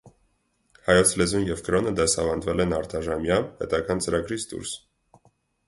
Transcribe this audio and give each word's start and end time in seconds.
Հայոց 0.87 1.11
լեզուն 1.21 1.45
և 1.49 1.61
կրոնը 1.67 1.93
դասավանդվել 1.99 2.65
են 2.67 2.75
արտաժամյա՝ 2.79 3.39
պետական 3.63 4.05
ծրագրից 4.07 4.51
դուրս։ 4.55 4.77